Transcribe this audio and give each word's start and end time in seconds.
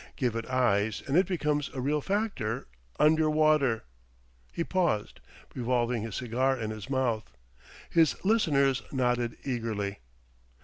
Give 0.15 0.35
it 0.35 0.47
eyes 0.47 1.03
and 1.05 1.15
it 1.15 1.27
becomes 1.27 1.69
a 1.75 1.79
real 1.79 2.01
factor 2.01 2.65
under 2.99 3.29
water." 3.29 3.83
He 4.51 4.63
paused, 4.63 5.19
revolving 5.53 6.01
his 6.01 6.15
cigar 6.15 6.57
in 6.59 6.71
his 6.71 6.89
mouth. 6.89 7.31
His 7.87 8.15
listeners 8.25 8.81
nodded 8.91 9.37
eagerly. 9.43 9.99